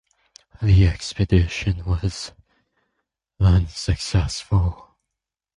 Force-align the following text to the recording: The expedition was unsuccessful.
The 0.63 0.87
expedition 0.87 1.85
was 1.85 2.31
unsuccessful. 3.39 4.97